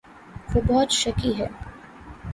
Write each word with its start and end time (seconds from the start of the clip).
وہ 0.51 0.61
بہت 0.67 0.91
شکی 0.91 1.31
ہے۔ 1.39 1.47